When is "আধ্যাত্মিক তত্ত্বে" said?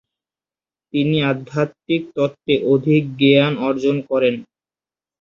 1.31-2.53